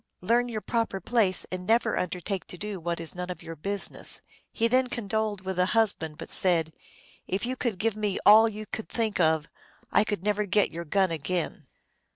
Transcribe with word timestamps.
Learn 0.21 0.49
your 0.49 0.61
proper 0.61 0.99
place, 0.99 1.45
and 1.51 1.67
never 1.67 1.95
undertake 1.95 2.47
to 2.47 2.57
do 2.57 2.79
what 2.79 2.99
is 2.99 3.13
none 3.13 3.29
of 3.29 3.43
your 3.43 3.55
business." 3.55 4.19
He 4.51 4.67
then 4.67 4.87
condoled 4.87 5.41
with 5.41 5.57
the 5.57 5.67
husband, 5.77 6.17
but 6.17 6.31
said," 6.31 6.73
If 7.27 7.45
you 7.45 7.55
could 7.55 7.77
give 7.77 7.95
me 7.95 8.17
all 8.25 8.49
you 8.49 8.65
could 8.65 8.89
think 8.89 9.19
of, 9.19 9.47
I 9.91 10.03
could 10.03 10.23
never 10.23 10.45
get 10.47 10.71
your 10.71 10.85
gun 10.85 11.11
again." 11.11 11.67